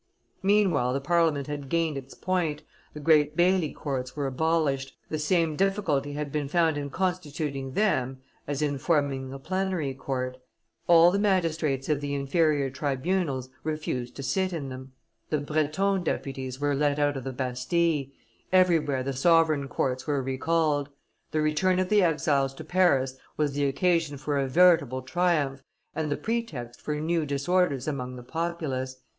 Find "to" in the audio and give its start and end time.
14.15-14.23, 22.55-22.63